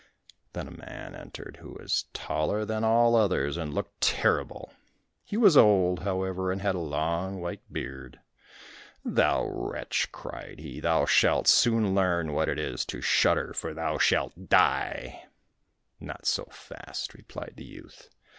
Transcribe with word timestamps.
Then 0.53 0.67
a 0.67 0.71
man 0.71 1.13
entered 1.13 1.57
who 1.61 1.73
was 1.79 2.05
taller 2.11 2.65
than 2.65 2.83
all 2.83 3.13
others, 3.15 3.55
and 3.55 3.71
looked 3.71 4.01
terrible. 4.01 4.73
He 5.23 5.37
was 5.37 5.55
old, 5.55 5.99
however, 5.99 6.51
and 6.51 6.59
had 6.59 6.73
a 6.73 6.79
long 6.79 7.39
white 7.39 7.61
beard. 7.71 8.19
"Thou 9.05 9.45
wretch," 9.45 10.11
cried 10.11 10.57
he, 10.57 10.79
"thou 10.79 11.05
shalt 11.05 11.47
soon 11.47 11.93
learn 11.93 12.33
what 12.33 12.49
it 12.49 12.57
is 12.57 12.83
to 12.85 12.99
shudder, 12.99 13.53
for 13.53 13.75
thou 13.75 13.99
shalt 13.99 14.49
die." 14.49 15.27
"Not 15.99 16.25
so 16.25 16.45
fast," 16.45 17.13
replied 17.13 17.53
the 17.57 17.65
youth. 17.65 18.09